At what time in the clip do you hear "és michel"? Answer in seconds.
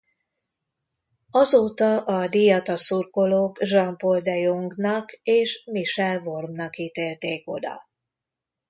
5.23-6.19